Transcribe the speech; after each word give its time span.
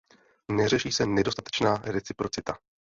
Neřeší 0.51 0.91
se 0.91 1.05
nedostatečná 1.05 1.77
reciprocita. 1.77 2.57